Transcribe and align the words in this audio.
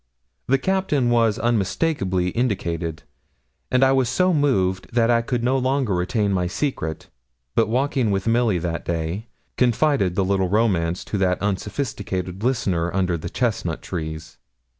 The 0.47 0.57
Captain 0.57 1.11
was 1.11 1.37
unmistakably 1.37 2.29
indicated; 2.29 3.03
and 3.69 3.83
I 3.83 3.91
was 3.91 4.09
so 4.09 4.33
moved 4.33 4.91
that 4.95 5.11
I 5.11 5.21
could 5.21 5.43
no 5.43 5.59
longer 5.59 5.93
retain 5.93 6.33
my 6.33 6.47
secret; 6.47 7.11
but 7.53 7.69
walking 7.69 8.09
with 8.09 8.25
Milly 8.25 8.57
that 8.57 8.83
day, 8.83 9.27
confided 9.57 10.15
the 10.15 10.25
little 10.25 10.49
romance 10.49 11.05
to 11.05 11.19
that 11.19 11.39
unsophisticated 11.39 12.41
listener, 12.43 12.91
under 12.91 13.15
the 13.15 13.29
chestnut 13.29 13.83
trees. 13.83 14.39